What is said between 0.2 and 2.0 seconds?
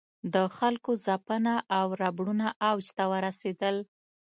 د خلکو ځپنه او